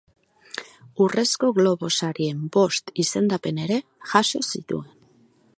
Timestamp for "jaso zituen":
4.15-4.91